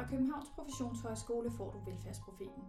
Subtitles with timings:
[0.00, 2.64] Fra Københavns Professionshøjskole får du Velfærdsprofeten.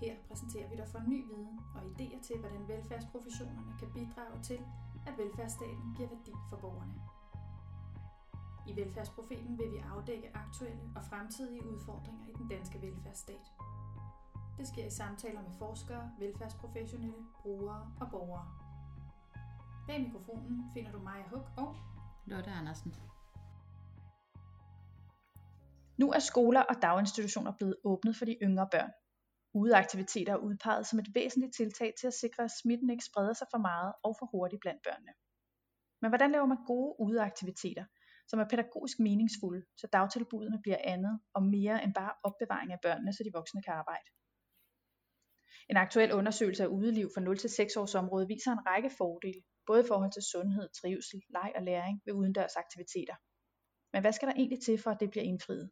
[0.00, 4.60] Her præsenterer vi dig for ny viden og idéer til, hvordan velfærdsprofessionerne kan bidrage til,
[5.06, 6.94] at velfærdsstaten giver værdi for borgerne.
[8.66, 13.52] I Velfærdsprofeten vil vi afdække aktuelle og fremtidige udfordringer i den danske velfærdsstat.
[14.58, 18.46] Det sker i samtaler med forskere, velfærdsprofessionelle, brugere og borgere.
[19.86, 21.76] Bag mikrofonen finder du Maja Huk og
[22.26, 22.94] Lotte Andersen.
[25.98, 28.90] Nu er skoler og daginstitutioner blevet åbnet for de yngre børn.
[29.54, 33.46] Udeaktiviteter er udpeget som et væsentligt tiltag til at sikre, at smitten ikke spreder sig
[33.50, 35.12] for meget og for hurtigt blandt børnene.
[36.00, 37.84] Men hvordan laver man gode udeaktiviteter,
[38.28, 43.12] som er pædagogisk meningsfulde, så dagtilbudene bliver andet og mere end bare opbevaring af børnene,
[43.12, 44.08] så de voksne kan arbejde?
[45.70, 49.88] En aktuel undersøgelse af udeliv for 0-6 års område viser en række fordele, både i
[49.88, 53.16] forhold til sundhed, trivsel, leg og læring ved udendørs aktiviteter.
[53.92, 55.70] Men hvad skal der egentlig til for, at det bliver indfriet?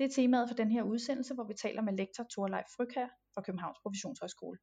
[0.00, 3.42] Det er temaet for den her udsendelse, hvor vi taler med lektor Thorleif Frykær fra
[3.42, 4.58] Københavns Professionshøjskole.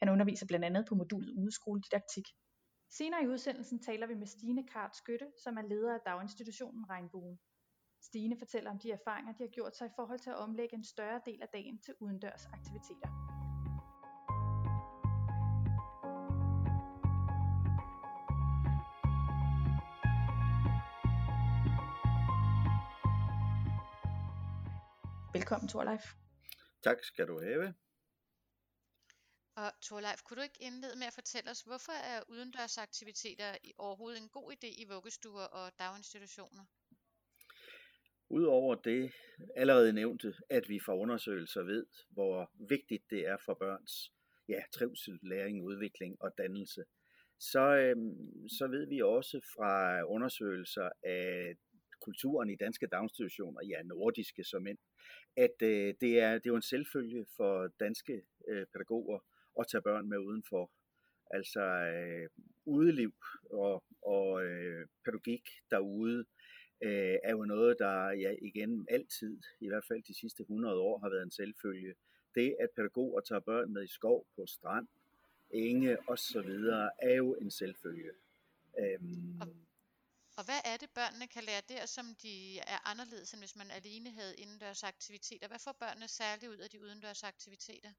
[0.00, 2.26] Han underviser blandt andet på modulet udeskoledidaktik.
[2.90, 7.38] Senere i udsendelsen taler vi med Stine Kart Skytte, som er leder af daginstitutionen Regnbuen.
[8.02, 10.84] Stine fortæller om de erfaringer, de har gjort sig i forhold til at omlægge en
[10.84, 13.37] større del af dagen til udendørs aktiviteter.
[25.48, 26.04] Velkommen, Thorleif.
[26.82, 27.74] Tak skal du have.
[29.56, 34.28] Og Torleif, kunne du ikke indlede med at fortælle os, hvorfor er udendørsaktiviteter overhovedet en
[34.28, 36.64] god idé i vuggestuer og daginstitutioner?
[38.28, 39.12] Udover det
[39.56, 44.12] allerede nævnte, at vi fra undersøgelser ved, hvor vigtigt det er for børns
[44.48, 46.84] ja, trivsel, læring, udvikling og dannelse,
[47.38, 51.56] så, øhm, så ved vi også fra undersøgelser af
[52.08, 54.78] kulturen i danske daginstitutioner, ja nordiske som end,
[55.36, 59.18] at øh, det, er, det er jo en selvfølge for danske øh, pædagoger
[59.60, 60.70] at tage børn med udenfor.
[61.30, 62.28] Altså øh,
[62.64, 63.14] udeliv
[63.50, 66.24] og, og øh, pædagogik derude
[66.80, 70.98] øh, er jo noget, der ja, igen altid, i hvert fald de sidste 100 år,
[70.98, 71.94] har været en selvfølge.
[72.34, 74.88] Det, at pædagoger tager børn med i skov, på strand,
[75.50, 76.50] enge osv.,
[77.02, 78.10] er jo en selvfølge.
[78.78, 79.48] Øhm, og,
[80.38, 82.34] og hvad er det, børnene kan lære der, som de
[82.74, 85.48] er anderledes, end hvis man alene havde indendørs aktiviteter?
[85.48, 87.92] Hvad får børnene særligt ud af de udendørs aktiviteter?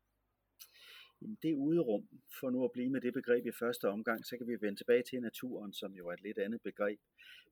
[1.22, 2.04] Jamen, det uderum,
[2.40, 5.04] for nu at blive med det begreb i første omgang, så kan vi vende tilbage
[5.10, 7.00] til naturen, som jo er et lidt andet begreb.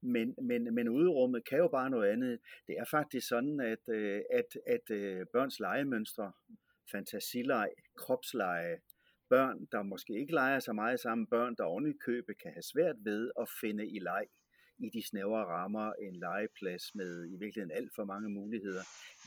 [0.02, 2.40] Men, men, men uderummet kan jo bare noget andet.
[2.68, 6.32] Det er faktisk sådan, at, øh, at, at, øh, børns legemønstre,
[6.92, 8.78] fantasileg, kropsleje,
[9.30, 12.96] børn, der måske ikke leger så meget sammen, børn, der oven købe kan have svært
[13.00, 14.26] ved at finde i leg
[14.80, 18.84] i de snævre rammer en legeplads med i virkeligheden alt for mange muligheder,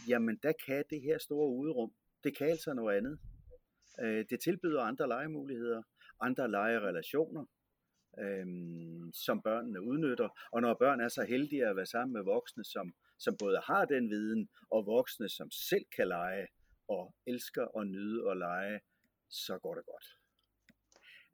[0.08, 1.92] jamen der kan det her store uderum,
[2.24, 3.18] det kan altså noget andet.
[4.00, 5.82] Øh, det tilbyder andre legemuligheder,
[6.20, 7.44] andre legerelationer,
[8.18, 10.28] øhm, som børnene udnytter.
[10.52, 13.84] Og når børn er så heldige at være sammen med voksne, som, som både har
[13.84, 16.46] den viden, og voksne, som selv kan lege,
[16.88, 18.80] og elsker og nyde og lege,
[19.28, 20.19] så går det godt.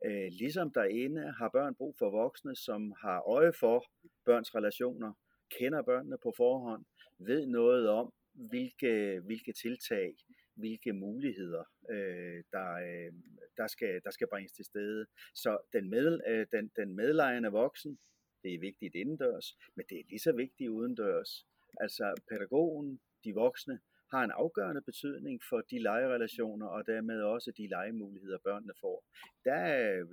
[0.05, 3.85] Øh, ligesom derinde har børn brug for voksne, som har øje for
[4.25, 5.13] børns relationer,
[5.59, 6.85] kender børnene på forhånd,
[7.19, 10.15] ved noget om, hvilke, hvilke tiltag,
[10.55, 13.13] hvilke muligheder, øh, der, øh,
[13.57, 15.07] der, skal, der skal bringes til stede.
[15.35, 17.99] Så den, med, øh, den, den medlejende voksen,
[18.43, 21.47] det er vigtigt indendørs, men det er lige så vigtigt udendørs.
[21.81, 23.81] Altså pædagogen, de voksne,
[24.11, 29.05] har en afgørende betydning for de legerelationer og dermed også de legemuligheder, børnene får.
[29.45, 29.59] Der,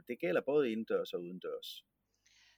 [0.08, 1.84] det gælder både indendørs og udendørs.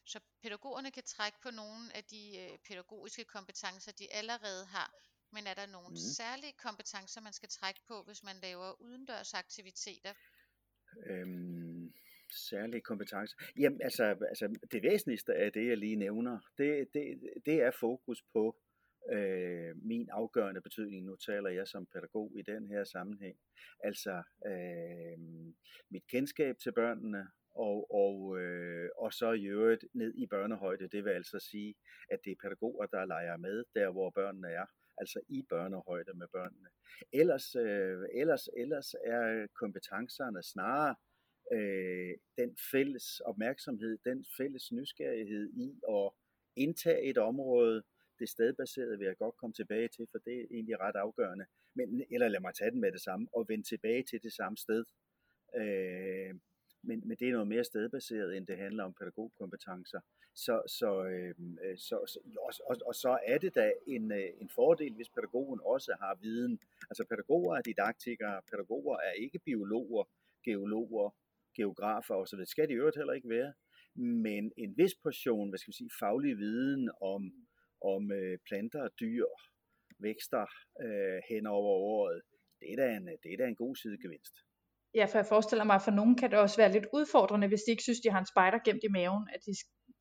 [0.06, 4.90] Så pædagogerne kan trække på nogle af de øh, pædagogiske kompetencer, de allerede har,
[5.36, 5.96] men er der nogle mm.
[6.18, 10.14] særlige kompetencer, man skal trække på, hvis man laver udendørs aktiviteter?
[11.10, 11.94] Øhm,
[12.50, 13.36] særlige kompetencer?
[13.60, 17.04] Jamen, altså, altså det væsentligste af det, jeg lige nævner, det, det,
[17.46, 18.56] det er fokus på
[19.14, 21.06] øh, min afgørende betydning.
[21.06, 23.38] Nu taler jeg som pædagog i den her sammenhæng.
[23.80, 25.20] Altså øh,
[25.90, 30.88] mit kendskab til børnene, og, og, øh, og så i øvrigt ned i børnehøjde.
[30.88, 31.76] Det vil altså sige,
[32.10, 34.66] at det er pædagoger, der leger med der, hvor børnene er
[34.98, 36.68] altså i børnehøjde med børnene.
[37.14, 40.96] Ellers, øh, ellers, ellers er kompetencerne snarere
[41.54, 46.12] øh, den fælles opmærksomhed, den fælles nysgerrighed i at
[46.56, 47.84] indtage et område,
[48.20, 51.46] det stedbaserede vil jeg godt komme tilbage til, for det er egentlig ret afgørende.
[51.74, 54.58] Men, eller lad mig tage den med det samme, og vende tilbage til det samme
[54.58, 54.86] sted.
[55.56, 56.36] Øh,
[56.88, 60.00] men, men det er noget mere stedbaseret, end det handler om pædagogkompetencer.
[60.36, 61.36] Så, så, øh,
[61.78, 65.60] så, så og, og, og så er det da en, øh, en fordel, hvis pædagogen
[65.64, 66.60] også har viden.
[66.90, 70.04] Altså pædagoger er didaktikere, pædagoger er ikke biologer,
[70.46, 71.16] geologer,
[71.56, 72.40] geografer osv.
[72.40, 73.54] Det skal de øvrigt heller ikke være.
[73.96, 77.34] Men en vis portion, hvad skal vi sige, faglig viden om,
[77.94, 79.26] om øh, planter, dyr,
[80.08, 80.46] vækster
[80.86, 82.22] øh, hen over året,
[82.60, 84.36] det er, da en, det er da en god sidegevinst.
[85.00, 87.64] Ja, for jeg forestiller mig, at for nogen kan det også være lidt udfordrende, hvis
[87.64, 89.54] de ikke synes, de har en spejder gemt i maven, at de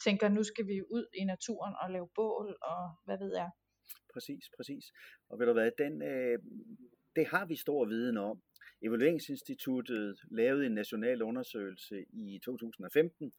[0.07, 3.51] tænker, nu skal vi ud i naturen og lave bål, og hvad ved jeg.
[4.13, 4.85] Præcis, præcis.
[5.31, 6.39] Og ved du hvad, den, øh,
[7.17, 8.37] det har vi stor viden om.
[8.87, 13.33] Evalueringsinstituttet lavede en national undersøgelse i 2015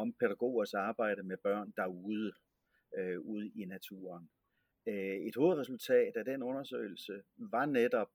[0.00, 2.32] om pædagogers arbejde med børn derude,
[2.96, 4.30] øh, ude i naturen.
[4.88, 8.10] Øh, et hovedresultat af den undersøgelse var netop,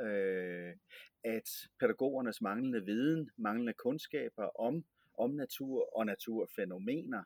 [0.00, 0.76] øh,
[1.24, 1.48] at
[1.80, 4.84] pædagogernes manglende viden, manglende kundskaber om,
[5.18, 7.22] om natur og naturfænomener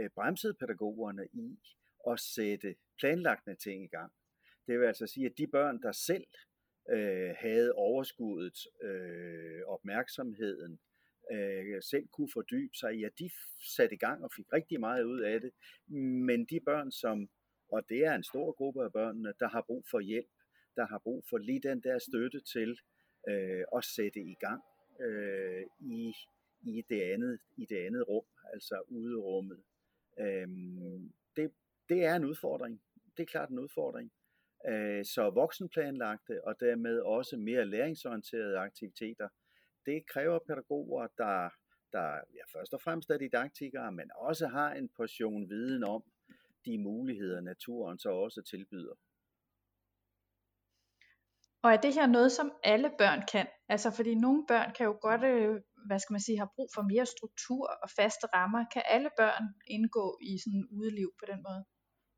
[0.00, 1.58] øh, bremsede pædagogerne i
[2.10, 4.12] at sætte planlagte ting i gang.
[4.66, 6.26] Det vil altså sige, at de børn, der selv
[6.90, 10.80] øh, havde overskuddet, øh, opmærksomheden,
[11.32, 13.30] øh, selv kunne fordybe sig i, at de
[13.76, 15.50] satte i gang og fik rigtig meget ud af det.
[16.28, 17.28] Men de børn, som,
[17.68, 20.30] og det er en stor gruppe af børnene, der har brug for hjælp,
[20.76, 22.78] der har brug for lige den der støtte til
[23.28, 24.62] øh, at sætte i gang
[25.00, 26.14] øh, i,
[26.62, 29.62] i, det andet, i det andet rum, altså uderummet.
[30.20, 30.48] Øh,
[31.36, 31.52] det,
[31.88, 32.82] det er en udfordring.
[33.16, 34.12] Det er klart en udfordring.
[34.68, 39.28] Øh, så voksenplanlagte og dermed også mere læringsorienterede aktiviteter,
[39.86, 41.50] det kræver pædagoger, der,
[41.92, 42.08] der
[42.38, 46.02] ja, først og fremmest er didaktikere, men også har en portion viden om
[46.64, 48.94] de muligheder, naturen så også tilbyder.
[51.62, 53.46] Og er det her noget, som alle børn kan?
[53.68, 56.82] Altså fordi nogle børn kan jo godt, øh, hvad skal man sige, have brug for
[56.82, 58.64] mere struktur og faste rammer.
[58.72, 61.64] Kan alle børn indgå i sådan en udeliv på den måde?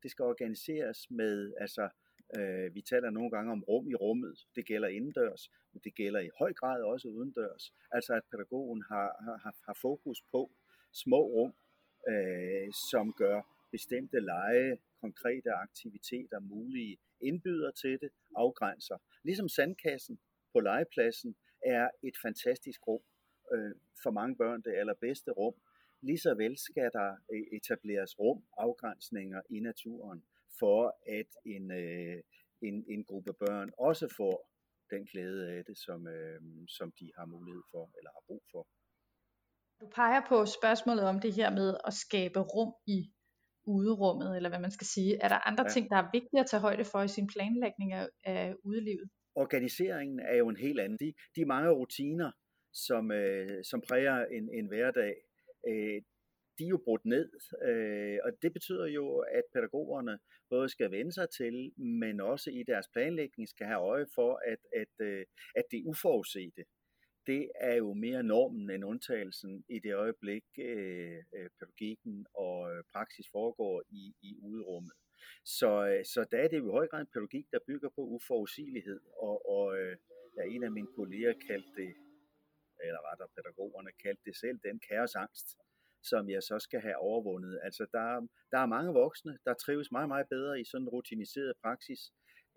[0.03, 1.89] Det skal organiseres med, altså
[2.37, 4.47] Øh, vi taler nogle gange om rum i rummet.
[4.55, 7.73] Det gælder indendørs, men det gælder i høj grad også udendørs.
[7.91, 10.51] Altså at pædagogen har, har, har fokus på
[10.93, 11.53] små rum,
[12.09, 13.41] øh, som gør
[13.71, 18.97] bestemte lege, konkrete aktiviteter mulige, indbyder til det, afgrænser.
[19.23, 20.19] Ligesom sandkassen
[20.53, 21.35] på legepladsen
[21.65, 23.01] er et fantastisk rum.
[23.53, 25.55] Øh, for mange børn det allerbedste rum.
[26.01, 30.23] Lige så vel skal der øh, etableres rum, afgrænsninger i naturen
[30.59, 30.81] for
[31.19, 32.17] at en, øh,
[32.61, 34.35] en, en gruppe børn også får
[34.89, 36.41] den glæde af det, som, øh,
[36.77, 38.67] som de har mulighed for eller har brug for.
[39.81, 42.99] Du peger på spørgsmålet om det her med at skabe rum i
[43.65, 45.17] uderummet, eller hvad man skal sige.
[45.23, 45.69] Er der andre ja.
[45.69, 49.09] ting, der er vigtige at tage højde for i sin planlægning af, af udelivet?
[49.35, 50.97] Organiseringen er jo en helt anden.
[50.99, 52.31] De, de mange rutiner,
[52.73, 55.13] som, øh, som præger en, en hverdag,
[55.69, 56.01] øh,
[56.57, 57.29] de er jo brudt ned,
[57.69, 60.19] øh, og det betyder jo, at pædagogerne
[60.49, 64.59] både skal vende sig til, men også i deres planlægning skal have øje for, at,
[64.81, 65.25] at, øh,
[65.55, 66.63] at det uforudsete,
[67.27, 72.83] det er jo mere normen end undtagelsen i det øjeblik, øh, øh pædagogikken og øh,
[72.93, 74.93] praksis foregår i, i uderummet.
[75.45, 78.01] Så, øh, så der er det jo i høj grad en pædagogik, der bygger på
[78.01, 79.77] uforudsigelighed, og, og
[80.37, 81.91] ja, en af mine kolleger kaldte det,
[82.85, 85.47] eller rettere pædagogerne kaldte det selv, den kaosangst
[86.09, 87.59] som jeg så skal have overvundet.
[87.63, 91.53] Altså der, der er mange voksne, der trives meget, meget bedre i sådan en rutiniseret
[91.61, 92.01] praksis,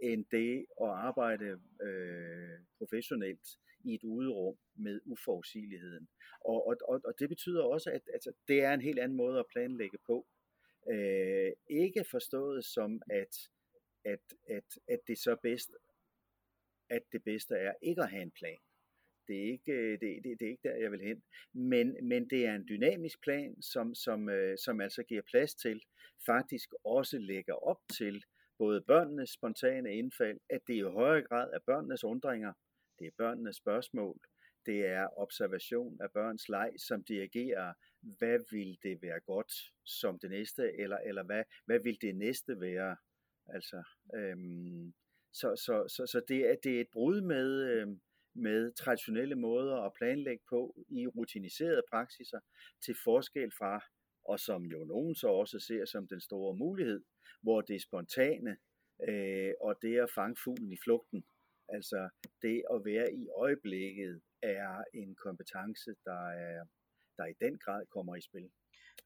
[0.02, 1.48] end det at arbejde
[1.82, 3.46] øh, professionelt
[3.84, 6.08] i et uderum med uforudsigeligheden.
[6.40, 9.38] Og, og, og, og det betyder også, at altså, det er en helt anden måde
[9.38, 10.26] at planlægge på.
[10.90, 13.34] Øh, ikke forstået som, at,
[14.04, 15.70] at, at, at det så bedst,
[16.90, 18.58] at det bedste er ikke at have en plan.
[19.28, 21.22] Det er ikke, øh, det, det, det er ikke der, jeg vil hen.
[21.52, 25.82] Men, men det er en dynamisk plan, som, som, øh, som altså giver plads til,
[26.26, 28.24] faktisk også lægger op til
[28.58, 32.52] både børnenes spontane indfald, at det i højere grad er børnenes undringer,
[32.98, 34.20] det er børnenes spørgsmål,
[34.66, 39.52] det er observation af børns leg, som dirigerer, hvad vil det være godt
[39.84, 42.96] som det næste, eller, eller hvad, hvad vil det næste være?
[43.46, 43.82] Altså,
[44.14, 44.94] øhm,
[45.32, 48.00] så, så, så, så det, er, det er et brud med, øhm,
[48.38, 52.40] med traditionelle måder at planlægge på i rutiniserede praksiser
[52.84, 53.84] til forskel fra,
[54.24, 57.00] og som jo nogen så også ser som den store mulighed,
[57.42, 58.56] hvor det spontane
[59.08, 61.24] øh, og det at fange fuglen i flugten,
[61.68, 62.08] altså
[62.42, 66.64] det at være i øjeblikket, er en kompetence, der, er,
[67.16, 68.50] der i den grad kommer i spil.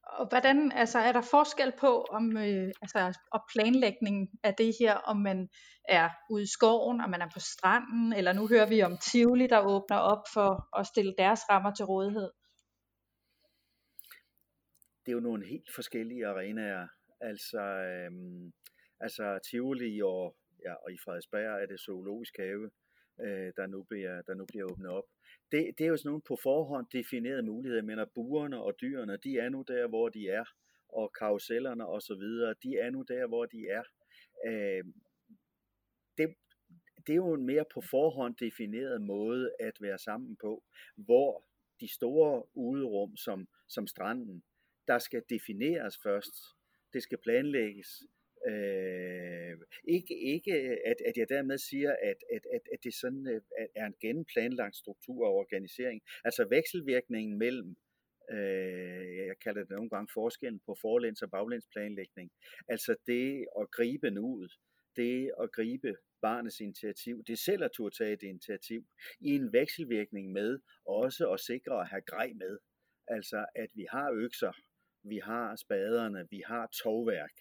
[0.03, 4.93] Og hvordan, altså er der forskel på om øh, altså, og planlægningen af det her,
[4.93, 5.49] om man
[5.89, 9.47] er ude i skoven, om man er på stranden, eller nu hører vi om Tivoli,
[9.47, 12.29] der åbner op for at stille deres rammer til rådighed?
[15.05, 16.87] det er jo nogle helt forskellige arenaer.
[17.21, 18.53] Altså, øhm,
[18.99, 22.71] altså Tivoli og, ja, og i Frederiksberg er det zoologisk have,
[23.21, 25.03] øh, der, nu bliver, der nu bliver åbnet op.
[25.53, 27.83] Det, det er jo sådan nogle på forhånd definerede muligheder.
[27.83, 30.45] men at buerne og dyrene, de er nu der, hvor de er,
[30.89, 33.83] og karusellerne og så videre, de er nu der, hvor de er.
[34.47, 34.83] Øh,
[36.17, 36.35] det,
[37.07, 40.63] det er jo en mere på forhånd defineret måde at være sammen på,
[40.95, 41.45] hvor
[41.79, 44.43] de store uderum som, som stranden,
[44.87, 46.35] der skal defineres først.
[46.93, 47.87] Det skal planlægges.
[48.47, 50.53] Øh, ikke ikke
[50.85, 53.41] at, at jeg dermed siger, at, at, at, at det sådan øh,
[53.75, 56.01] er en genplanlagt struktur og organisering.
[56.23, 57.75] Altså vekselvirkningen mellem
[58.31, 62.31] øh, jeg kalder det nogle gange forskellen på forlæns- og baglænsplanlægning,
[62.67, 64.51] Altså det at gribe nuet,
[64.95, 68.85] det at gribe barnets initiativ, det selv at turde tage et initiativ,
[69.19, 72.57] i en vekselvirkning med også at sikre at have grej med.
[73.07, 74.51] Altså at vi har økser,
[75.03, 77.31] vi har spaderne, vi har tovværk,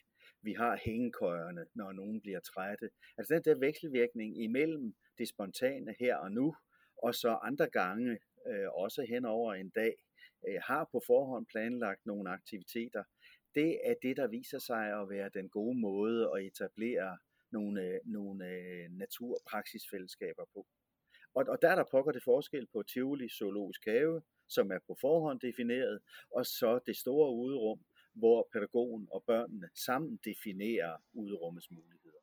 [0.42, 2.90] vi har hængekøjerne, når nogen bliver trætte.
[3.18, 6.54] Altså den der vekselvirkning imellem det spontane her og nu,
[7.02, 9.94] og så andre gange, øh, også hen over en dag,
[10.48, 13.04] øh, har på forhånd planlagt nogle aktiviteter.
[13.54, 17.18] Det er det, der viser sig at være den gode måde at etablere
[17.52, 20.66] nogle, øh, nogle øh, naturpraksisfællesskaber på.
[21.34, 24.96] Og, og der er der pokker det forskel på Tivoli Zoologisk Have, som er på
[25.00, 26.00] forhånd defineret,
[26.36, 27.80] og så det store uderum,
[28.14, 32.22] hvor pædagogen og børnene sammen definerer uderummets muligheder.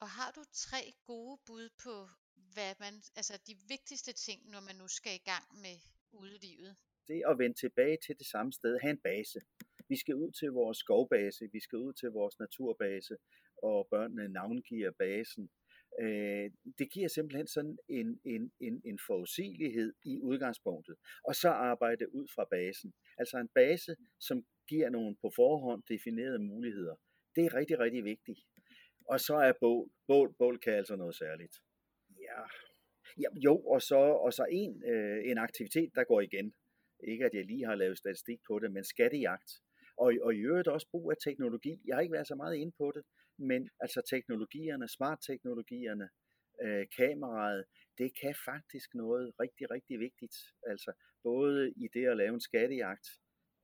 [0.00, 2.08] Og har du tre gode bud på,
[2.54, 5.76] hvad man, altså de vigtigste ting, når man nu skal i gang med
[6.12, 6.76] udelivet?
[7.08, 9.40] Det at vende tilbage til det samme sted, have en base.
[9.88, 13.16] Vi skal ud til vores skovbase, vi skal ud til vores naturbase,
[13.62, 15.50] og børnene navngiver basen.
[16.00, 22.14] Øh, det giver simpelthen sådan en, en, en, en forudsigelighed i udgangspunktet, og så arbejde
[22.14, 22.92] ud fra basen.
[23.18, 26.96] Altså en base, som giver nogle på forhånd definerede muligheder.
[27.36, 28.40] Det er rigtig, rigtig vigtigt.
[29.08, 29.90] Og så er bål.
[30.06, 31.54] Bål, bål kan altså noget særligt.
[32.28, 32.40] Ja,
[33.22, 36.54] ja jo, og så, og så en, øh, en aktivitet, der går igen.
[37.08, 39.50] Ikke at jeg lige har lavet statistik på det, men skattejagt.
[39.96, 41.82] Og, og i øvrigt også brug af teknologi.
[41.86, 43.02] Jeg har ikke været så meget inde på det,
[43.38, 46.08] men altså teknologierne, smart-teknologierne,
[46.64, 47.64] øh, kameraet,
[47.98, 50.36] det kan faktisk noget rigtig, rigtig vigtigt.
[50.66, 50.92] Altså
[51.22, 53.06] både i det at lave en skattejagt,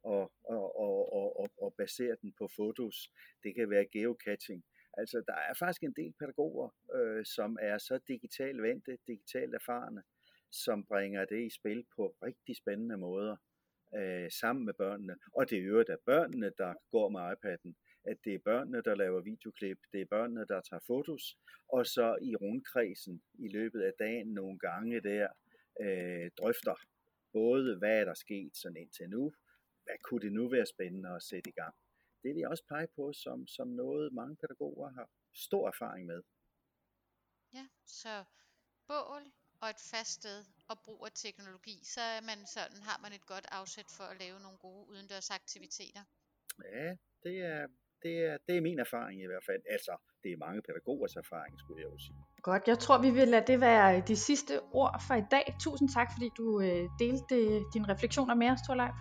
[0.03, 3.11] og, og, og, og, og, og basere den på fotos.
[3.43, 4.65] Det kan være geocaching.
[4.93, 10.03] Altså, der er faktisk en del pædagoger, øh, som er så digitalt vendte, digitalt erfarne,
[10.51, 13.37] som bringer det i spil på rigtig spændende måder
[13.97, 15.17] øh, sammen med børnene.
[15.33, 17.75] Og det er jo at børnene, der går med iPad'en
[18.11, 21.39] at det er børnene, der laver videoklip, det er børnene, der tager fotos,
[21.69, 25.29] og så i rundkredsen i løbet af dagen nogle gange der
[25.81, 26.75] øh, drøfter
[27.33, 29.33] både, hvad er der sket sådan indtil nu,
[29.89, 31.75] hvad kunne det nu være spændende at sætte i gang.
[32.23, 35.07] Det vil jeg også pege på som, som noget, mange pædagoger har
[35.47, 36.21] stor erfaring med.
[37.57, 38.25] Ja, så
[38.89, 39.23] bål
[39.63, 40.39] og et fast sted
[40.71, 44.17] og brug af teknologi, så er man sådan, har man et godt afsæt for at
[44.23, 46.03] lave nogle gode udendørs aktiviteter.
[46.75, 46.89] Ja,
[47.25, 47.67] det er,
[48.03, 49.63] det er, det er min erfaring i hvert fald.
[49.75, 52.21] Altså, det er mange pædagogers erfaring, skulle jeg jo sige.
[52.43, 55.47] Godt, jeg tror, vi vil lade det være de sidste ord for i dag.
[55.61, 57.37] Tusind tak, fordi du øh, delte
[57.75, 58.97] dine refleksioner med os, Torleif.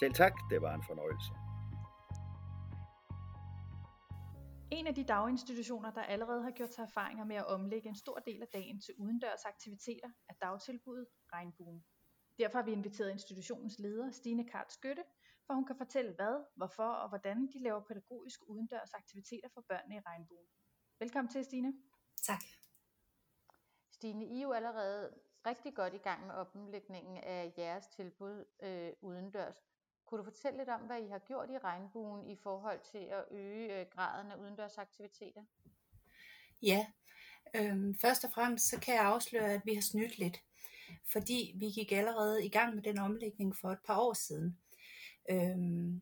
[0.00, 1.32] Selv tak, det var en fornøjelse.
[4.78, 8.18] En af de daginstitutioner, der allerede har gjort sig erfaringer med at omlægge en stor
[8.18, 11.84] del af dagen til udendørs aktiviteter, er dagtilbuddet Regnbuen.
[12.38, 15.04] Derfor har vi inviteret institutionens leder, Stine Kart Skytte,
[15.46, 19.96] for hun kan fortælle hvad, hvorfor og hvordan de laver pædagogisk udendørs aktiviteter for børnene
[19.96, 20.46] i Regnbuen.
[20.98, 21.72] Velkommen til, Stine.
[22.22, 22.42] Tak.
[23.90, 25.14] Stine, I er jo allerede
[25.46, 29.69] rigtig godt i gang med omlægningen af jeres tilbud øh, udendørs.
[30.10, 33.24] Kunne du fortælle lidt om, hvad I har gjort i Regnbuen i forhold til at
[33.30, 35.42] øge øh, graden af udendørs aktiviteter?
[36.62, 36.86] Ja,
[37.56, 40.44] øhm, først og fremmest så kan jeg afsløre, at vi har snydt lidt,
[41.12, 44.58] fordi vi gik allerede i gang med den omlægning for et par år siden.
[45.30, 46.00] Øhm,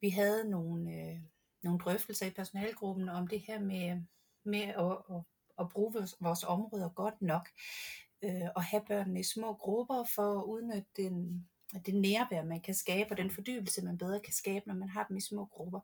[0.00, 1.20] vi havde nogle, øh,
[1.62, 4.02] nogle drøftelser i personalgruppen om det her med,
[4.44, 5.22] med at, at,
[5.58, 7.48] at bruge vores, vores områder godt nok,
[8.22, 11.48] øh, og have børnene i små grupper for at udnytte den,
[11.86, 15.04] det nærvær, man kan skabe, og den fordybelse, man bedre kan skabe, når man har
[15.08, 15.80] dem i små grupper.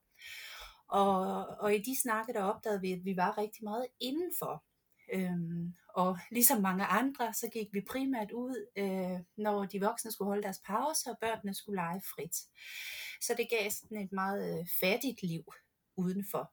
[0.88, 4.64] Og, og i de snakke, der opdagede vi, at vi var rigtig meget indenfor.
[5.12, 10.28] Øhm, og ligesom mange andre, så gik vi primært ud, øh, når de voksne skulle
[10.28, 12.36] holde deres pause, og børnene skulle lege frit.
[13.20, 15.52] Så det gav sådan et meget øh, fattigt liv
[15.96, 16.52] udenfor.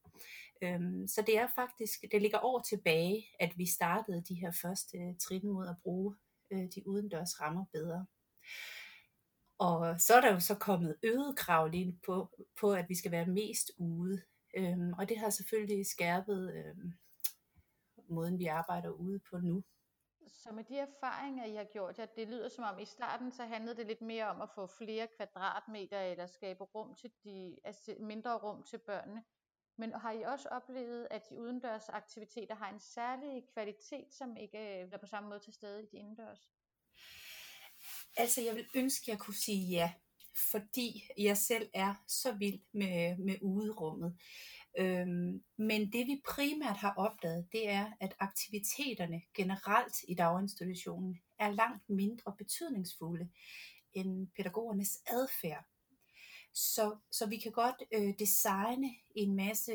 [0.61, 4.97] Øhm, så det er faktisk, det ligger år tilbage, at vi startede de her første
[4.97, 6.15] øh, trin mod at bruge
[6.51, 8.05] øh, de udendørs rammer bedre.
[9.57, 13.11] Og så er der jo så kommet øget krav lige på, på at vi skal
[13.11, 14.21] være mest ude.
[14.57, 16.93] Øhm, og det har selvfølgelig skærpet øhm,
[18.09, 19.63] måden, vi arbejder ude på nu.
[20.27, 23.45] Så med de erfaringer, I har gjort jer, det lyder som om i starten, så
[23.45, 27.95] handlede det lidt mere om at få flere kvadratmeter eller skabe rum til de, altså
[27.99, 29.23] mindre rum til børnene.
[29.77, 34.83] Men har I også oplevet, at de udendørs aktiviteter har en særlig kvalitet, som ikke
[34.83, 36.49] øh, er på samme måde til stede i de indendørs?
[38.17, 39.91] Altså, jeg vil ønske, at jeg kunne sige ja,
[40.51, 44.17] fordi jeg selv er så vild med, med uderummet.
[44.77, 51.51] Øhm, men det vi primært har opdaget, det er, at aktiviteterne generelt i daginstitutionen er
[51.51, 53.29] langt mindre betydningsfulde
[53.93, 55.65] end pædagogernes adfærd.
[56.53, 59.73] Så, så vi kan godt øh, designe en masse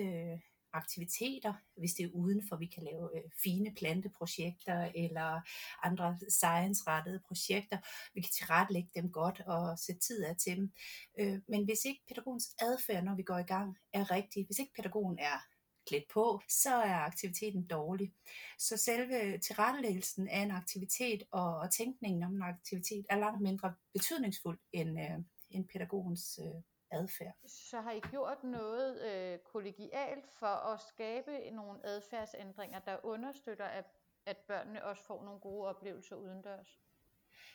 [0.72, 5.40] aktiviteter, hvis det er udenfor, vi kan lave øh, fine planteprojekter eller
[5.82, 7.78] andre science-rettede projekter.
[8.14, 10.72] Vi kan tilrettelægge dem godt og sætte tid af til dem.
[11.20, 14.72] Øh, men hvis ikke pædagogens adfærd, når vi går i gang, er rigtig, hvis ikke
[14.76, 15.38] pædagogen er
[15.86, 18.12] klædt på, så er aktiviteten dårlig.
[18.58, 23.74] Så selve tilrettelæggelsen af en aktivitet og, og tænkningen om en aktivitet er langt mindre
[23.92, 25.18] betydningsfuld end, øh,
[25.50, 27.34] end pædagogens øh, adfærd.
[27.46, 33.84] Så har I gjort noget øh, kollegialt for at skabe nogle adfærdsændringer, der understøtter, at,
[34.26, 36.80] at børnene også får nogle gode oplevelser udendørs?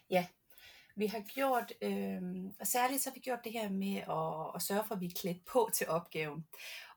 [0.09, 0.27] Ja,
[0.95, 2.21] vi har gjort, øh,
[2.59, 5.05] og særligt så har vi gjort det her med at, at sørge for, at vi
[5.05, 6.47] er klædt på til opgaven.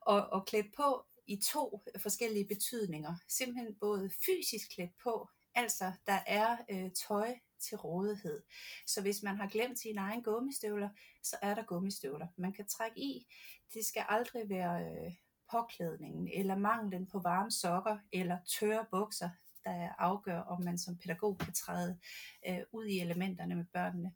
[0.01, 3.15] Og, og klædt på i to forskellige betydninger.
[3.27, 8.41] Simpelthen både fysisk klædt på, altså der er øh, tøj til rådighed.
[8.87, 10.89] Så hvis man har glemt sine egne gummistøvler,
[11.23, 12.27] så er der gummistøvler.
[12.37, 13.27] Man kan trække i.
[13.73, 15.13] Det skal aldrig være øh,
[15.51, 19.29] påklædningen, eller manglen på varme sokker, eller tørre bukser,
[19.65, 21.99] der afgør, om man som pædagog kan træde
[22.47, 24.13] øh, ud i elementerne med børnene.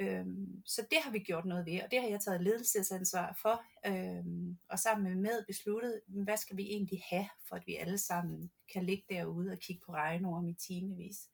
[0.00, 3.64] Øhm, så det har vi gjort noget ved, og det har jeg taget ledelsesansvar for,
[3.86, 7.98] øhm, og sammen med med besluttet, hvad skal vi egentlig have, for at vi alle
[7.98, 11.28] sammen kan ligge derude og kigge på regnorm i timevis.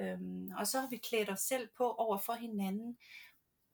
[0.00, 2.98] Øhm, og så har vi klædt os selv på over for hinanden,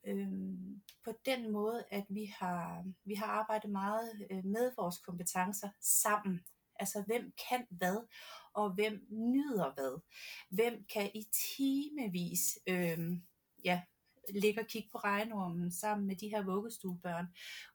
[0.07, 5.69] øhm, på den måde, at vi har, vi har arbejdet meget øh, med vores kompetencer
[5.81, 6.39] sammen.
[6.79, 8.07] Altså hvem kan hvad,
[8.53, 10.01] og hvem nyder hvad.
[10.49, 13.21] Hvem kan i timevis øhm,
[13.63, 13.81] ja,
[14.29, 17.27] ligge og kigge på regnormen sammen med de her vuggestuebørn,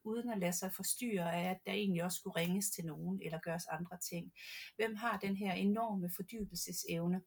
[0.04, 3.38] uden at lade sig forstyrre af, at der egentlig også skulle ringes til nogen, eller
[3.38, 4.32] gøres andre ting.
[4.76, 7.20] Hvem har den her enorme fordybelsesevne?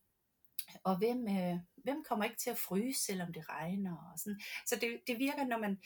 [0.84, 4.40] Og hvem, øh, hvem kommer ikke til at fryse, selvom det regner og sådan.
[4.66, 5.80] Så det, det virker, når man,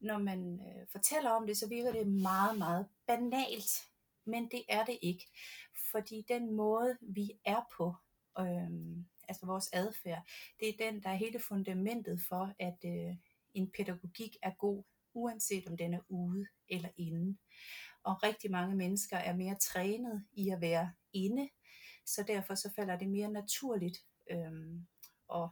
[0.00, 3.70] når man øh, fortæller om det, så virker det meget, meget banalt.
[4.24, 5.26] Men det er det ikke.
[5.90, 7.94] Fordi den måde, vi er på,
[8.38, 8.70] øh,
[9.28, 10.22] altså vores adfærd,
[10.60, 13.16] det er den, der er hele fundamentet for, at øh,
[13.54, 17.36] en pædagogik er god, uanset om den er ude eller inde.
[18.02, 21.48] Og rigtig mange mennesker er mere trænet i at være inde,
[22.06, 23.98] så derfor så falder det mere naturligt
[24.30, 24.86] øhm,
[25.28, 25.50] og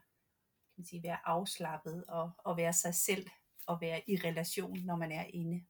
[0.74, 3.26] kan man sige, være afslappet og, og være sig selv
[3.66, 5.64] og være i relation, når man er inde.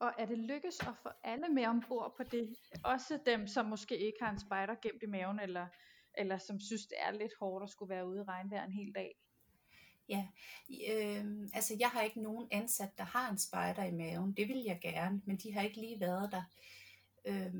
[0.00, 2.56] Og er det lykkes at få alle med ombord på det?
[2.84, 5.66] Også dem, som måske ikke har en spejder gemt i maven, eller,
[6.14, 8.94] eller som synes, det er lidt hårdt at skulle være ude i regnvejr en hel
[8.94, 9.14] dag?
[10.08, 10.28] Ja,
[10.92, 11.24] øh,
[11.54, 14.32] altså jeg har ikke nogen ansat, der har en spejder i maven.
[14.32, 16.42] Det vil jeg gerne, men de har ikke lige været der.
[17.28, 17.54] Øh,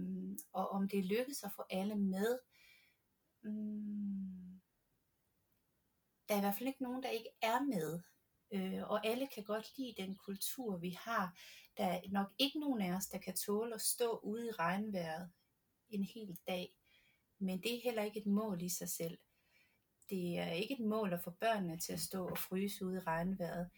[0.52, 2.38] og om det lykkes at få alle med,
[3.42, 4.60] mm,
[6.28, 8.00] der er i hvert fald ikke nogen, der ikke er med.
[8.52, 11.38] Øh, og alle kan godt lide den kultur, vi har.
[11.76, 15.30] Der er nok ikke nogen af os, der kan tåle at stå ude i regnvejret
[15.90, 16.74] en hel dag.
[17.38, 19.18] Men det er heller ikke et mål i sig selv.
[20.10, 23.00] Det er ikke et mål at få børnene til at stå og fryse ude i
[23.00, 23.70] regnvejret.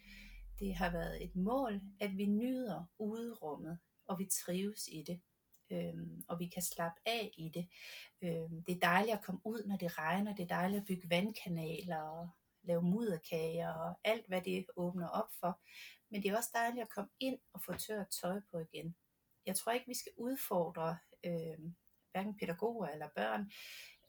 [0.58, 5.20] Det har været et mål, at vi nyder uderummet, og vi trives i det
[5.70, 7.68] øhm, og vi kan slappe af i det.
[8.22, 11.10] Øhm, det er dejligt at komme ud, når det regner, det er dejligt at bygge
[11.10, 12.28] vandkanaler og
[12.62, 15.60] lave mudderkager og alt, hvad det åbner op for.
[16.10, 18.96] Men det er også dejligt at komme ind og få tørt tøj på igen.
[19.46, 21.58] Jeg tror ikke, vi skal udfordre øh,
[22.12, 23.50] hverken pædagoger eller børn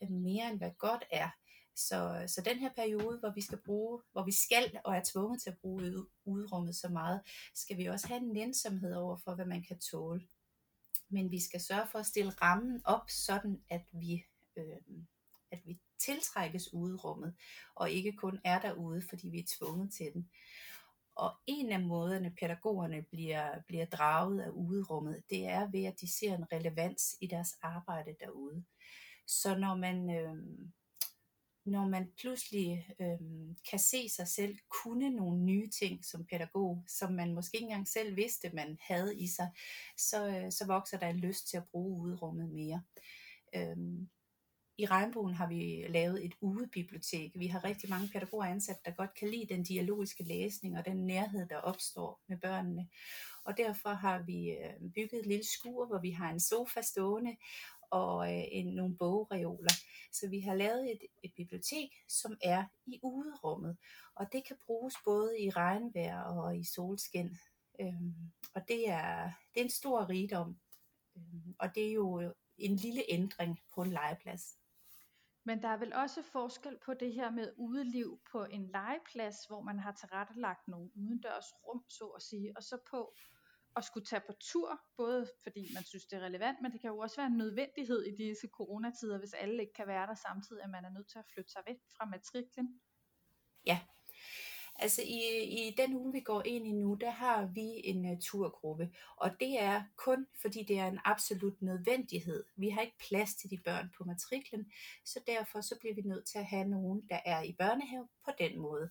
[0.02, 1.30] øh, mere end hvad godt er.
[1.76, 5.42] Så, så den her periode, hvor vi skal bruge, hvor vi skal og er tvunget
[5.42, 7.22] til at bruge udrummet så meget,
[7.56, 10.28] skal vi også have en nænsomhed over for, hvad man kan tåle
[11.12, 14.24] men vi skal sørge for at stille rammen op, sådan at vi,
[14.58, 15.04] øh,
[15.52, 17.36] at vi tiltrækkes ude i rummet,
[17.76, 20.30] og ikke kun er derude, fordi vi er tvunget til den.
[21.16, 26.14] Og en af måderne, pædagogerne bliver, bliver draget af uderummet, det er ved, at de
[26.14, 28.64] ser en relevans i deres arbejde derude.
[29.28, 30.36] Så når man, øh,
[31.66, 37.14] når man pludselig øh, kan se sig selv kunne nogle nye ting som pædagog, som
[37.14, 39.50] man måske ikke engang selv vidste, man havde i sig,
[39.98, 42.84] så, øh, så vokser der en lyst til at bruge udrummet mere.
[43.56, 43.78] Øh,
[44.78, 47.32] i Regnbogen har vi lavet et ugebibliotek.
[47.36, 51.06] Vi har rigtig mange pædagoger ansat, der godt kan lide den dialogiske læsning og den
[51.06, 52.88] nærhed, der opstår med børnene.
[53.44, 57.38] Og derfor har vi øh, bygget et lille skur, hvor vi har en sofa stående
[57.92, 59.74] og øh, en, nogle bogreoler.
[60.12, 63.78] Så vi har lavet et, et bibliotek, som er i uderummet.
[64.16, 67.38] Og det kan bruges både i regnvejr og i solskin.
[67.82, 70.60] Øhm, og det er, det er en stor rigdom.
[71.18, 74.58] Øhm, og det er jo øh, en lille ændring på en legeplads.
[75.44, 79.62] Men der er vel også forskel på det her med udeliv på en legeplads, hvor
[79.62, 83.14] man har tilrettelagt nogle udendørs rum, så at sige, og så på
[83.78, 86.90] at skulle tage på tur, både fordi man synes, det er relevant, men det kan
[86.90, 90.64] jo også være en nødvendighed i disse coronatider, hvis alle ikke kan være der samtidig,
[90.64, 92.82] at man er nødt til at flytte sig væk fra matriklen.
[93.66, 93.80] Ja,
[94.76, 98.20] Altså i, i den uge, vi går ind i nu, der har vi en uh,
[98.20, 102.44] turgruppe, og det er kun fordi det er en absolut nødvendighed.
[102.56, 104.72] Vi har ikke plads til de børn på matriklen,
[105.06, 108.32] så derfor så bliver vi nødt til at have nogen, der er i børnehave på
[108.40, 108.90] den måde.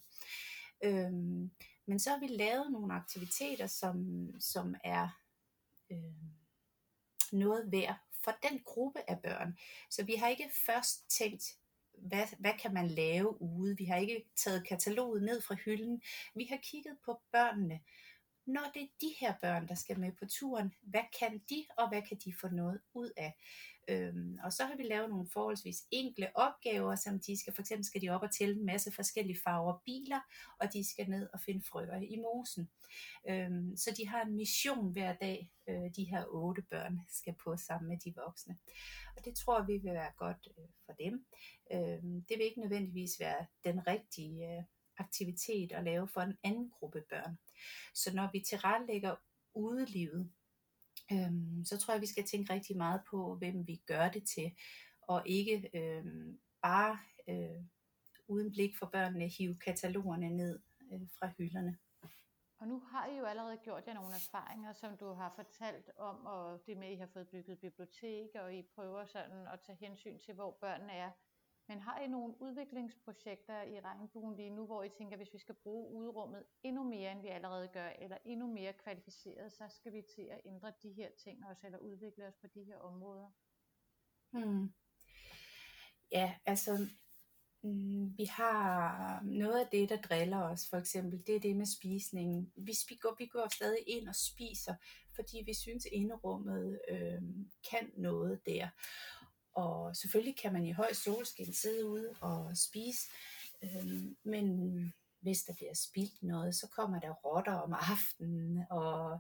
[0.85, 1.51] Øhm,
[1.91, 5.09] men så har vi lavet nogle aktiviteter, som, som er
[5.93, 5.99] øh,
[7.33, 9.59] noget værd for den gruppe af børn.
[9.91, 11.45] Så vi har ikke først tænkt,
[11.99, 13.77] hvad, hvad kan man lave ude?
[13.77, 16.03] Vi har ikke taget kataloget ned fra hylden.
[16.35, 17.81] Vi har kigget på børnene.
[18.55, 21.89] Når det er de her børn, der skal med på turen, hvad kan de, og
[21.89, 23.35] hvad kan de få noget ud af?
[23.89, 27.85] Øhm, og så har vi lavet nogle forholdsvis enkle opgaver, som de skal, for eksempel
[27.85, 30.21] skal de op og tælle en masse forskellige farver biler,
[30.61, 32.71] og de skal ned og finde frøer i mosen.
[33.29, 37.57] Øhm, så de har en mission hver dag, øh, de her otte børn skal på
[37.57, 38.59] sammen med de voksne.
[39.17, 41.27] Og det tror vi vil være godt øh, for dem.
[41.73, 44.63] Øhm, det vil ikke nødvendigvis være den rigtige øh,
[44.99, 47.39] aktivitet at lave for en anden gruppe børn.
[47.95, 49.17] Så når vi tilrettelægger
[49.55, 50.33] udelivet,
[51.13, 54.55] øhm, så tror jeg, vi skal tænke rigtig meget på, hvem vi gør det til,
[55.03, 57.65] og ikke øhm, bare øh,
[58.29, 60.59] uden blik for børnene hive katalogerne ned
[60.93, 61.79] øh, fra hylderne.
[62.61, 66.27] Og nu har I jo allerede gjort jer nogle erfaringer, som du har fortalt om,
[66.27, 69.79] og det med, at I har fået bygget bibliotek, og I prøver sådan at tage
[69.81, 71.11] hensyn til, hvor børnene er.
[71.71, 75.55] Men har I nogle udviklingsprojekter i regnbuen lige nu, hvor I tænker, hvis vi skal
[75.55, 80.03] bruge udrummet endnu mere, end vi allerede gør, eller endnu mere kvalificeret, så skal vi
[80.15, 83.31] til at ændre de her ting også, eller udvikle os på de her områder?
[84.31, 84.73] Hmm.
[86.13, 86.89] Ja, altså
[87.63, 91.67] mm, vi har noget af det, der driller os, for eksempel, det er det med
[91.67, 92.53] spisningen.
[92.57, 94.75] Vi, går, vi går stadig ind og spiser,
[95.15, 97.23] fordi vi synes, at inderummet øh,
[97.71, 98.69] kan noget der.
[99.61, 103.11] Og selvfølgelig kan man i høj solskin sidde ude og spise,
[103.63, 104.47] øh, men
[105.21, 109.19] hvis der bliver spildt noget, så kommer der rotter om aftenen, og,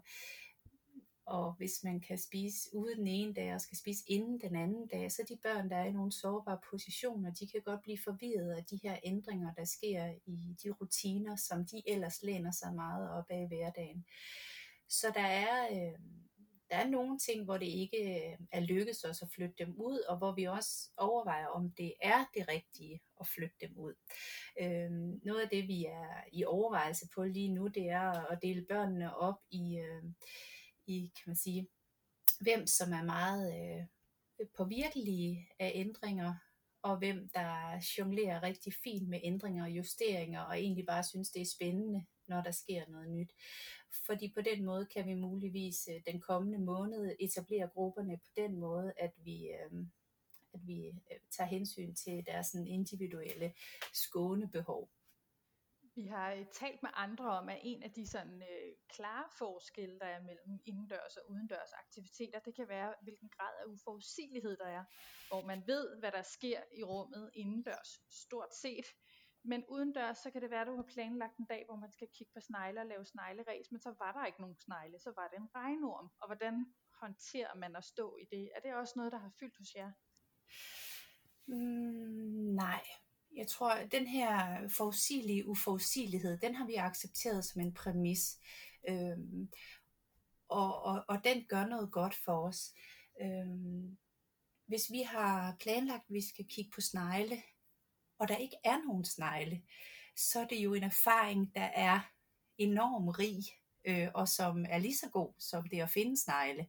[1.26, 4.86] og hvis man kan spise ude den ene dag og skal spise inden den anden
[4.86, 8.52] dag, så de børn, der er i nogle sårbare positioner, de kan godt blive forvirret
[8.52, 13.10] af de her ændringer, der sker i de rutiner, som de ellers læner sig meget
[13.10, 14.04] op af i hverdagen.
[14.88, 15.68] Så der er...
[15.72, 16.00] Øh,
[16.70, 19.98] der er nogle ting, hvor det ikke øh, er lykkedes os at flytte dem ud,
[20.08, 23.94] og hvor vi også overvejer, om det er det rigtige at flytte dem ud.
[24.60, 28.66] Øhm, noget af det, vi er i overvejelse på lige nu, det er at dele
[28.68, 30.02] børnene op i, øh,
[30.86, 31.68] i kan man sige,
[32.40, 33.86] hvem som er meget øh,
[34.56, 36.34] påvirkelige af ændringer,
[36.82, 41.42] og hvem der jonglerer rigtig fint med ændringer og justeringer, og egentlig bare synes, det
[41.42, 43.32] er spændende, når der sker noget nyt
[44.06, 48.56] fordi på den måde kan vi muligvis øh, den kommende måned etablere grupperne på den
[48.56, 49.86] måde, at vi, øh,
[50.54, 53.52] at vi øh, tager hensyn til deres sådan, individuelle
[53.92, 54.90] skånebehov.
[55.94, 60.06] Vi har talt med andre om, at en af de sådan øh, klare forskelle, der
[60.06, 64.84] er mellem indendørs og udendørs aktiviteter, det kan være, hvilken grad af uforudsigelighed der er,
[65.28, 68.86] hvor man ved, hvad der sker i rummet indendørs stort set,
[69.42, 72.08] men udendørs, så kan det være, at du har planlagt en dag, hvor man skal
[72.14, 75.28] kigge på snegle og lave snegleræs, men så var der ikke nogen snegle, så var
[75.28, 76.10] det en regnorm.
[76.20, 76.66] Og hvordan
[77.00, 78.50] håndterer man at stå i det?
[78.56, 79.92] Er det også noget, der har fyldt hos jer?
[81.46, 82.84] Mm, nej.
[83.36, 88.38] Jeg tror, at den her forudsigelige uforudsigelighed, den har vi accepteret som en præmis.
[88.88, 89.50] Øhm,
[90.48, 92.74] og, og, og den gør noget godt for os.
[93.22, 93.98] Øhm,
[94.66, 97.42] hvis vi har planlagt, at vi skal kigge på snegle,
[98.20, 99.62] og der ikke er nogen snegle,
[100.16, 102.00] så er det jo en erfaring, der er
[102.58, 103.44] enormt rig,
[103.84, 106.66] øh, og som er lige så god som det at finde snegle.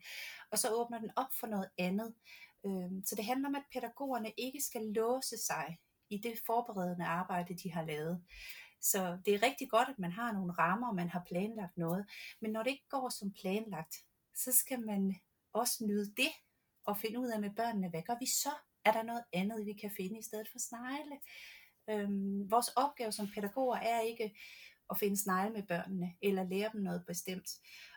[0.52, 2.14] Og så åbner den op for noget andet.
[2.66, 5.78] Øh, så det handler om, at pædagogerne ikke skal låse sig
[6.10, 8.24] i det forberedende arbejde, de har lavet.
[8.82, 12.06] Så det er rigtig godt, at man har nogle rammer, og man har planlagt noget.
[12.42, 13.96] Men når det ikke går som planlagt,
[14.36, 15.16] så skal man
[15.54, 16.32] også nyde det,
[16.86, 18.50] og finde ud af med børnene, hvad gør vi så?
[18.86, 21.20] Er der noget andet, vi kan finde i stedet for snegle?
[21.90, 24.36] Øhm, vores opgave som pædagoger er ikke
[24.90, 27.50] at finde snegle med børnene, eller lære dem noget bestemt.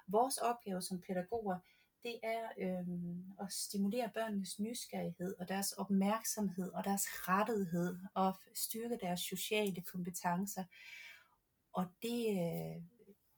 [0.07, 1.59] Vores opgave som pædagoger,
[2.03, 8.99] det er øhm, at stimulere børnenes nysgerrighed og deres opmærksomhed og deres rettighed og styrke
[9.01, 10.65] deres sociale kompetencer.
[11.73, 12.83] Og det, øh,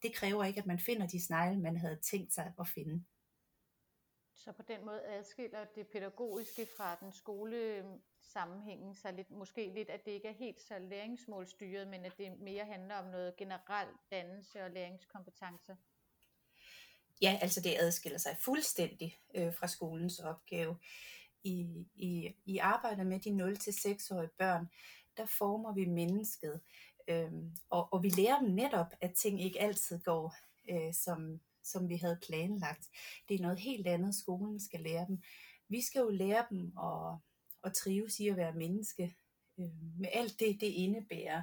[0.03, 3.05] det kræver ikke, at man finder de snegle, man havde tænkt sig at finde.
[4.37, 7.85] Så på den måde adskiller det pædagogiske fra den skole
[8.21, 12.41] sammenhængen sig lidt, måske lidt, at det ikke er helt så læringsmålstyret, men at det
[12.41, 15.77] mere handler om noget generelt dannelse og læringskompetencer.
[17.23, 20.77] Ja, altså det adskiller sig fuldstændig øh, fra skolens opgave.
[21.43, 24.69] I, i, I arbejder med de 0-6-årige børn,
[25.17, 26.61] der former vi mennesket,
[27.09, 27.33] øh,
[27.71, 30.35] og, og vi lærer dem netop, at ting ikke altid går,
[30.71, 32.89] øh, som, som vi havde planlagt.
[33.29, 35.23] Det er noget helt andet, skolen skal lære dem.
[35.69, 37.19] Vi skal jo lære dem at,
[37.65, 39.17] at trives i at være menneske,
[39.59, 41.43] øh, med alt det, det indebærer.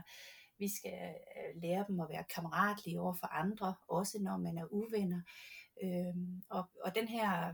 [0.57, 4.67] Vi skal øh, lære dem at være kammeratlige over for andre, også når man er
[4.71, 5.21] uvenner.
[5.83, 6.15] Øh,
[6.49, 7.49] og, og den her,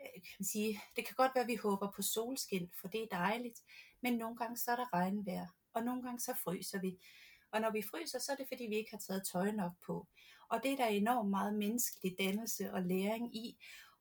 [0.00, 3.02] øh, kan man sige, det kan godt være, at vi håber på solskin, for det
[3.02, 3.60] er dejligt,
[4.02, 6.98] men nogle gange så er der regnvejr, og nogle gange så fryser vi.
[7.52, 10.06] Og når vi fryser, så er det fordi, vi ikke har taget tøj nok på.
[10.50, 13.56] Og det er der enormt meget menneskelig dannelse og læring i.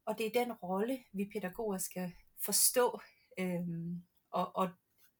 [0.05, 2.11] Og det er den rolle, vi pædagoger skal
[2.45, 2.99] forstå.
[3.39, 4.69] Øhm, og, og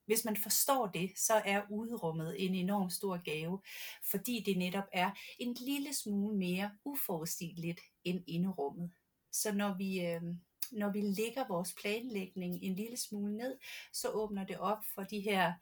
[0.05, 3.61] hvis man forstår det, så er udrummet en enorm stor gave,
[4.11, 8.91] fordi det netop er en lille smule mere uforudsigeligt end inderummet.
[9.31, 10.21] Så når vi, øh,
[10.71, 13.57] når vi lægger vores planlægning en lille smule ned,
[13.93, 15.53] så åbner det op for de her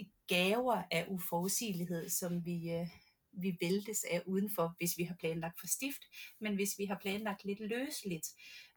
[0.00, 2.88] øh, gaver af uforudsigelighed, som vi, øh,
[3.36, 6.02] vi væltes af udenfor, hvis vi har planlagt for stift,
[6.40, 8.28] men hvis vi har planlagt lidt løsligt,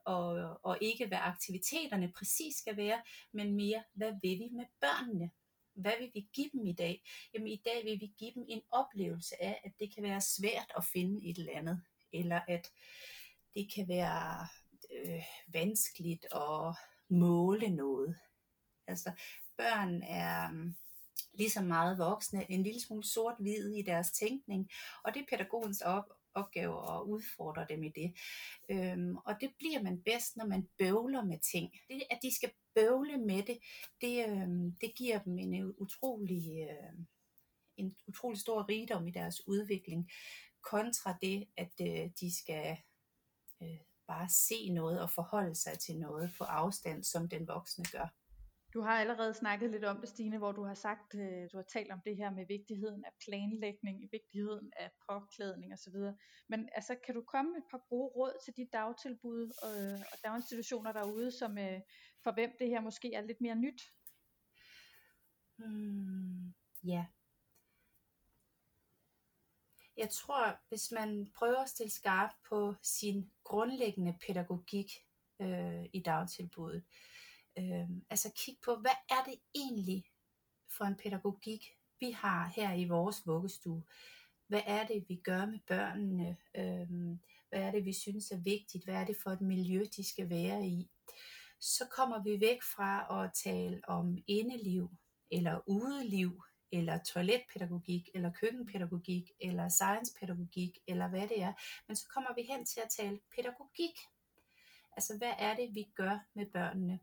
[0.06, 5.32] og, og ikke hvad aktiviteterne præcis skal være, men mere, hvad vil vi med børnene?
[5.74, 7.04] Hvad vil vi give dem i dag?
[7.34, 10.72] Jamen i dag vil vi give dem en oplevelse af, at det kan være svært
[10.78, 11.82] at finde et eller andet,
[12.14, 12.72] eller at
[13.56, 14.48] det kan være
[14.92, 16.76] øh, vanskeligt at
[17.10, 18.16] måle noget.
[18.88, 19.12] Altså
[19.58, 20.50] børn er
[21.34, 24.70] lige så meget voksne, en lille smule sort-hvid i deres tænkning,
[25.04, 28.14] og det er pædagogens op, opgave at udfordre dem i det.
[28.70, 31.74] Øhm, og det bliver man bedst, når man bøvler med ting.
[31.90, 33.60] Det, at de skal bøvle med det,
[34.02, 37.06] det, øhm, det giver dem en øh, utrolig, øh,
[37.78, 40.10] en utrolig stor rigdom i deres udvikling,
[40.62, 42.78] kontra det, at øh, de skal
[43.62, 48.08] øh, bare se noget og forholde sig til noget på afstand, som den voksne gør.
[48.78, 51.64] Du har allerede snakket lidt om det, Stine, hvor du har sagt, øh, du har
[51.64, 55.96] talt om det her med vigtigheden af planlægning, vigtigheden af påklædning osv.
[56.48, 60.18] Men altså, kan du komme med et par gode råd til de dagtilbud og, og
[60.24, 61.82] daginstitutioner derude, som øh,
[62.24, 63.82] for hvem det her måske er lidt mere nyt?
[65.56, 67.06] Hmm, ja.
[69.98, 74.92] Jeg tror, hvis man prøver at stille skarp på sin grundlæggende pædagogik
[75.42, 77.17] øh, i dagtilbuddet, øh,
[77.58, 80.06] Øhm, altså kigge på, hvad er det egentlig
[80.78, 81.66] for en pædagogik,
[82.00, 83.84] vi har her i vores vuggestue?
[84.48, 86.38] Hvad er det, vi gør med børnene?
[86.56, 87.18] Øh,
[87.50, 88.84] hvad er det, vi synes er vigtigt?
[88.84, 90.90] Hvad er det for et miljø, de skal være i?
[91.60, 94.90] Så kommer vi væk fra at tale om indeliv,
[95.32, 101.54] eller udeliv, eller toiletpædagogik, eller køkkenpædagogik, eller sciencepædagogik, eller hvad det er.
[101.88, 103.98] Men så kommer vi hen til at tale pædagogik.
[104.92, 107.00] Altså, hvad er det, vi gør med børnene?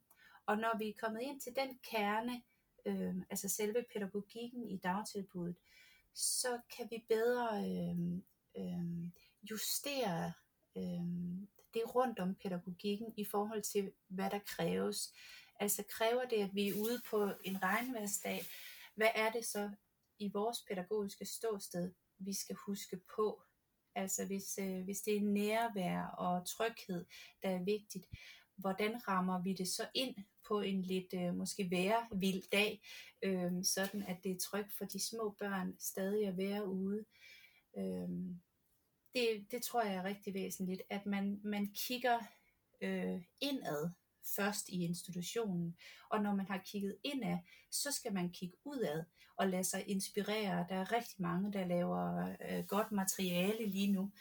[0.47, 2.43] Og når vi er kommet ind til den kerne,
[2.87, 5.57] øh, altså selve pædagogikken i dagtilbuddet,
[6.15, 7.99] så kan vi bedre øh,
[8.59, 9.09] øh,
[9.51, 10.33] justere
[10.77, 15.13] øh, det rundt om pædagogikken i forhold til, hvad der kræves.
[15.61, 18.45] Altså kræver det, at vi er ude på en regnværsdag,
[18.95, 19.71] hvad er det så
[20.19, 23.43] i vores pædagogiske ståsted, vi skal huske på?
[23.95, 27.05] Altså hvis, øh, hvis det er nærvær og tryghed,
[27.43, 28.07] der er vigtigt,
[28.57, 30.15] hvordan rammer vi det så ind
[30.49, 32.83] på en lidt øh, måske være vild dag,
[33.23, 37.05] øh, sådan at det er trygt for de små børn stadig at være ude.
[37.79, 38.09] Øh,
[39.15, 42.19] det, det tror jeg er rigtig væsentligt, at man, man kigger
[42.81, 43.91] øh, indad
[44.37, 45.77] først i institutionen,
[46.11, 47.39] og når man har kigget indad,
[47.71, 49.05] så skal man kigge udad
[49.37, 50.67] og lade sig inspirere.
[50.69, 54.13] Der er rigtig mange, der laver øh, godt materiale lige nu,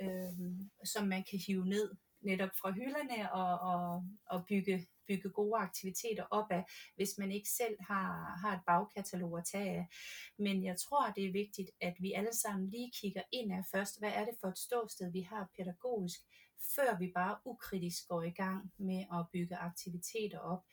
[0.00, 1.96] øh, som man kan hive ned
[2.26, 6.64] netop fra hylderne og, og, og bygge bygge gode aktiviteter op af,
[6.96, 9.86] hvis man ikke selv har, har et bagkatalog at tage af.
[10.38, 13.98] Men jeg tror, det er vigtigt, at vi alle sammen lige kigger ind af først,
[13.98, 16.20] hvad er det for et ståsted, vi har pædagogisk,
[16.76, 20.64] før vi bare ukritisk går i gang med at bygge aktiviteter op.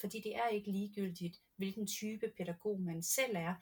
[0.00, 3.54] Fordi det er ikke ligegyldigt, hvilken type pædagog man selv er,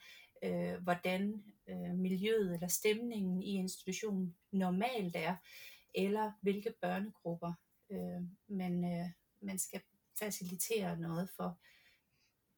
[0.43, 5.35] øh, hvordan øh, miljøet eller stemningen i institutionen normalt er,
[5.95, 7.53] eller hvilke børnegrupper
[7.91, 9.09] øh, man, øh,
[9.41, 9.81] man skal
[10.19, 11.59] facilitere noget for.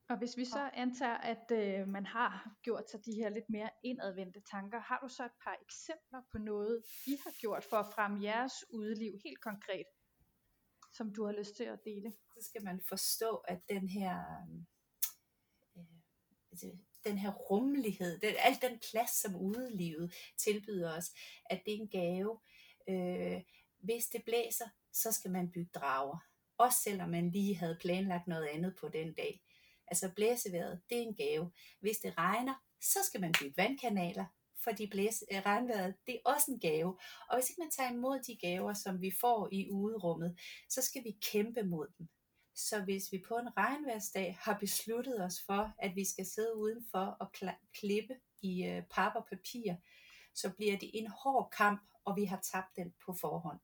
[0.10, 3.70] Og hvis vi så antager, at øh, man har gjort sig de her lidt mere
[3.84, 7.94] indadvendte tanker, har du så et par eksempler på noget, I har gjort for at
[7.96, 9.86] fremme jeres udeliv helt konkret,
[10.94, 12.12] som du har lyst til at dele?
[12.12, 14.18] Så skal man forstå, at den her,
[15.78, 15.84] øh,
[16.52, 16.68] altså,
[17.06, 21.12] den her rummelighed, den, al den plads, som udelivet tilbyder os,
[21.50, 22.40] at det er en gave.
[22.90, 23.42] Øh,
[23.80, 26.18] hvis det blæser, så skal man bygge drager.
[26.58, 29.42] Også selvom man lige havde planlagt noget andet på den dag.
[29.88, 31.52] Altså blæsevejret, det er en gave.
[31.80, 34.26] Hvis det regner, så skal man bygge vandkanaler,
[34.64, 37.00] fordi blæse, øh, regnvejret, det er også en gave.
[37.30, 41.04] Og hvis ikke man tager imod de gaver, som vi får i uderummet, så skal
[41.04, 42.08] vi kæmpe mod dem.
[42.56, 47.18] Så hvis vi på en regnværsdag har besluttet os for, at vi skal sidde udenfor
[47.20, 47.32] og
[47.74, 49.76] klippe i øh, pap og papir,
[50.36, 53.60] så bliver det en hård kamp, og vi har tabt den på forhånd.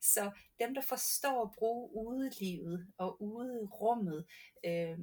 [0.00, 4.26] Så dem, der forstår at bruge udelivet og ude rummet,
[4.64, 4.98] øh,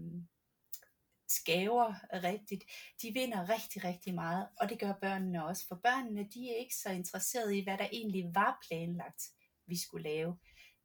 [1.30, 2.64] skaver rigtigt,
[3.02, 5.68] de vinder rigtig, rigtig meget, og det gør børnene også.
[5.68, 9.24] For børnene, de er ikke så interesserede i, hvad der egentlig var planlagt,
[9.68, 10.38] vi skulle lave.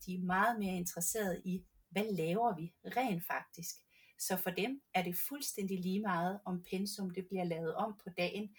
[0.07, 3.75] De er meget mere interesserede i, hvad laver vi rent faktisk?
[4.19, 8.11] Så for dem er det fuldstændig lige meget, om pensum det bliver lavet om på
[8.11, 8.57] dagen.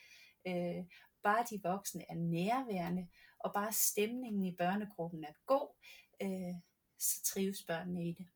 [0.48, 0.86] Øh,
[1.30, 3.08] bare de voksne er nærværende,
[3.40, 5.70] og bare stemningen i børnegruppen er god,
[6.22, 6.56] øh,
[7.00, 8.28] så trives børnene i det.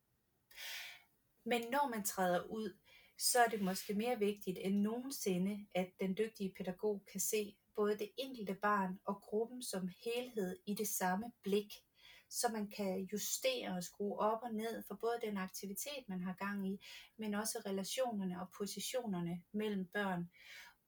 [1.46, 2.78] Men når man træder ud,
[3.18, 7.98] så er det måske mere vigtigt end nogensinde, at den dygtige pædagog kan se både
[7.98, 11.74] det enkelte barn og gruppen som helhed i det samme blik
[12.32, 16.34] så man kan justere og skrue op og ned for både den aktivitet, man har
[16.34, 16.86] gang i,
[17.18, 20.30] men også relationerne og positionerne mellem børn.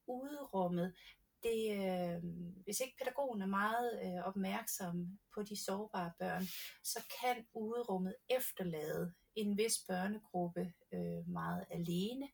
[0.08, 0.96] Uderummet,
[1.44, 2.24] det, øh,
[2.64, 6.44] hvis ikke pædagogen er meget øh, opmærksom på de sårbare børn,
[6.84, 12.28] så kan uderummet efterlade en vis børnegruppe øh, meget alene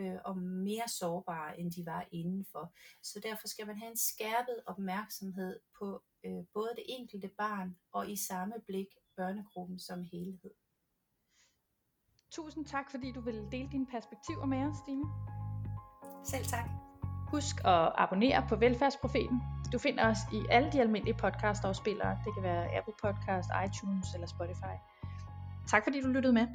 [0.00, 2.74] øh, og mere sårbare, end de var indenfor.
[3.02, 8.10] Så derfor skal man have en skærpet opmærksomhed på øh, både det enkelte barn og
[8.10, 10.54] i samme blik børnegruppen som helhed.
[12.30, 15.04] Tusind tak, fordi du ville dele dine perspektiver med os, Stine.
[16.24, 16.83] Selv tak.
[17.30, 19.42] Husk at abonnere på Velfærdsprofeten.
[19.72, 22.18] Du finder os i alle de almindelige podcast-afspillere.
[22.24, 24.76] Det kan være Apple Podcast, iTunes eller Spotify.
[25.66, 26.46] Tak fordi du lyttede med.